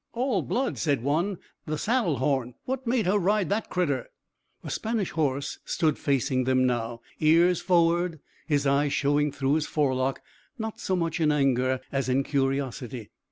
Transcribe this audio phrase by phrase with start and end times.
[0.13, 1.37] "All blood!" said one.
[1.67, 2.55] "That saddle horn!
[2.65, 4.07] What made her ride that critter?"
[4.63, 10.21] The Spanish horse stood facing them now, ears forward, his eyes showing through his forelock
[10.57, 13.11] not so much in anger as in curiosity.